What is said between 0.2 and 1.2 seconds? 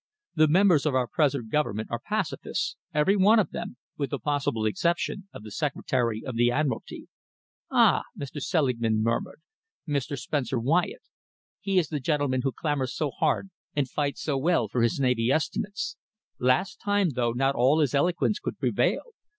The members of our